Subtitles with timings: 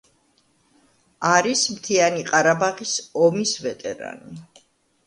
[1.33, 2.95] არის მთიანი ყარაბაღის
[3.29, 4.43] ომის ვეტერანი.